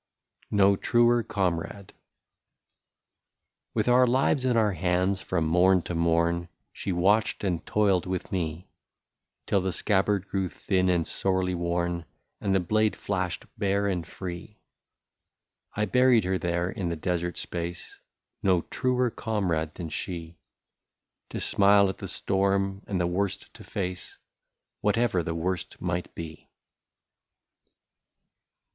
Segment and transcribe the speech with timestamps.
[0.47, 1.93] 85 NO TRUER COMRADE.
[3.75, 8.31] With our lives in our hands from morn to morn, She watched and toiled with
[8.31, 8.67] me,
[9.45, 12.05] Till the scabbard grew thin and sorely worn.
[12.39, 14.57] And the blade flashed bare and free.
[15.75, 17.99] I buried her there in the desert space,—
[18.41, 20.39] No truer comrade than she,
[21.29, 24.17] To smile at the storm, and the worst to face,
[24.79, 26.49] Whatever the worst might be.